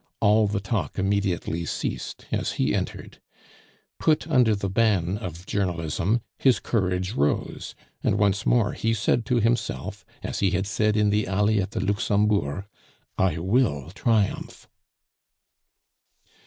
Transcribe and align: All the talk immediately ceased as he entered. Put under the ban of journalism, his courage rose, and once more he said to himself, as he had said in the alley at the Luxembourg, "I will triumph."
All 0.19 0.47
the 0.47 0.59
talk 0.59 0.97
immediately 0.97 1.63
ceased 1.63 2.25
as 2.31 2.53
he 2.53 2.73
entered. 2.73 3.21
Put 3.99 4.27
under 4.27 4.55
the 4.55 4.67
ban 4.67 5.19
of 5.19 5.45
journalism, 5.45 6.21
his 6.39 6.59
courage 6.59 7.11
rose, 7.13 7.75
and 8.03 8.17
once 8.17 8.43
more 8.43 8.71
he 8.73 8.95
said 8.95 9.27
to 9.27 9.39
himself, 9.39 10.03
as 10.23 10.39
he 10.39 10.49
had 10.49 10.65
said 10.65 10.97
in 10.97 11.11
the 11.11 11.27
alley 11.27 11.61
at 11.61 11.69
the 11.69 11.79
Luxembourg, 11.85 12.65
"I 13.19 13.37
will 13.37 13.91
triumph." 13.91 14.67